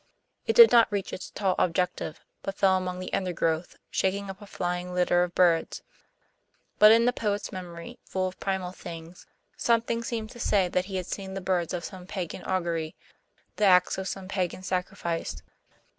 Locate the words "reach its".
0.91-1.29